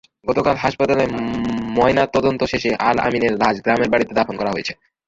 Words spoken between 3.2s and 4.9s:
লাশ গ্রামের বাড়িতে দাফন করা হয়েছে।